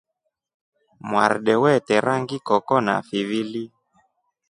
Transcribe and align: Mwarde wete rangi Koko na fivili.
Mwarde 1.07 1.53
wete 1.63 1.95
rangi 2.05 2.37
Koko 2.47 2.77
na 2.85 2.93
fivili. 3.07 3.63